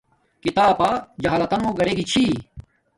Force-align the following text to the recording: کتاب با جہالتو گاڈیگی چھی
کتاب 0.43 0.71
با 0.79 0.89
جہالتو 1.23 1.67
گاڈیگی 1.77 2.05
چھی 2.11 2.23